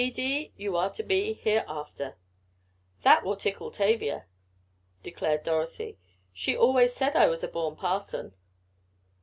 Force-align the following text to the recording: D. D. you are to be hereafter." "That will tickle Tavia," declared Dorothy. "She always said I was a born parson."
D. 0.01 0.09
D. 0.09 0.51
you 0.57 0.75
are 0.75 0.89
to 0.93 1.03
be 1.03 1.33
hereafter." 1.33 2.17
"That 3.03 3.23
will 3.23 3.35
tickle 3.35 3.69
Tavia," 3.69 4.25
declared 5.03 5.43
Dorothy. 5.43 5.99
"She 6.33 6.57
always 6.57 6.91
said 6.95 7.15
I 7.15 7.27
was 7.27 7.43
a 7.43 7.47
born 7.47 7.75
parson." 7.75 8.33